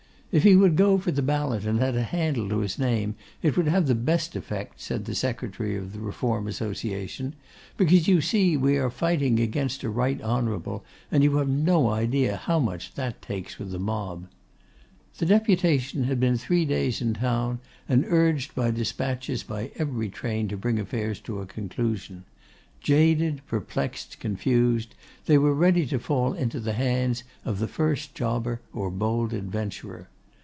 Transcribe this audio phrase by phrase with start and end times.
[0.33, 3.57] 'If he would go for the ballot and had a handle to his name, it
[3.57, 7.35] would have the best effect,' said the secretary of the Reform Association,
[7.75, 12.37] 'because you see we are fighting against a Right Honourable, and you have no idea
[12.37, 12.61] how
[12.95, 14.29] that takes with the mob.'
[15.17, 17.59] The deputation had been three days in town,
[17.89, 22.23] and urged by despatches by every train to bring affairs to a conclusion;
[22.79, 24.95] jaded, perplexed, confused,
[25.25, 30.07] they were ready to fall into the hands of the first jobber or bold adventurer.